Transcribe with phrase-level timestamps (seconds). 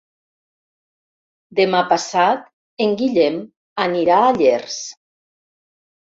[1.59, 2.47] Demà passat
[2.87, 3.39] en Guillem
[3.85, 4.81] anirà a Llers.